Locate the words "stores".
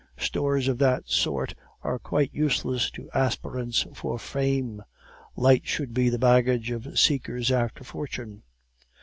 0.17-0.67